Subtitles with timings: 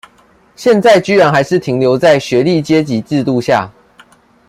[0.55, 3.71] 現在居然還是停留在學歷階級制度下？